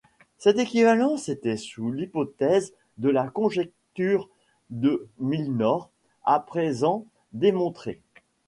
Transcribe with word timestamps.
Cette 0.39 0.57
équivalence 0.57 1.29
était 1.29 1.57
sous 1.57 1.91
l'hypothèse 1.91 2.73
de 2.97 3.09
la 3.09 3.27
conjecture 3.27 4.29
de 4.71 5.07
Milnor, 5.19 5.91
à 6.23 6.39
présent 6.39 7.05
démontrée. 7.33 8.01